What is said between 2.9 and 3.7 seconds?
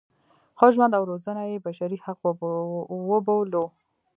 وبولو.